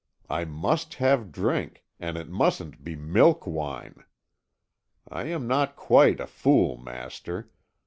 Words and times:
I 0.31 0.45
must 0.45 0.95
have 0.95 1.31
drink, 1.31 1.83
and 1.99 2.17
it 2.17 2.27
mustn't 2.27 2.83
be 2.83 2.95
milk 2.95 3.45
wine. 3.45 4.03
I 5.07 5.25
am 5.25 5.45
not 5.45 5.75
quite 5.75 6.19
a 6.19 6.25
fool, 6.25 6.75
master. 6.77 7.51